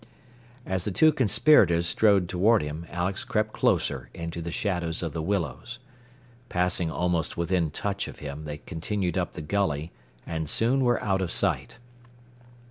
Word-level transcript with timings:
As 0.65 0.83
the 0.83 0.89
two 0.91 1.11
conspirators 1.11 1.85
strode 1.85 2.27
toward 2.27 2.63
him, 2.63 2.87
Alex 2.89 3.23
crept 3.23 3.53
closer 3.53 4.09
into 4.15 4.41
the 4.41 4.49
shadows 4.49 5.03
of 5.03 5.13
the 5.13 5.21
willows. 5.21 5.77
Passing 6.49 6.89
almost 6.89 7.37
within 7.37 7.69
touch 7.69 8.07
of 8.07 8.17
him, 8.17 8.45
they 8.45 8.57
continued 8.57 9.15
up 9.15 9.33
the 9.33 9.43
gully, 9.43 9.91
and 10.25 10.49
soon 10.49 10.83
were 10.83 10.99
out 11.03 11.21
of 11.21 11.29
sight. 11.29 11.77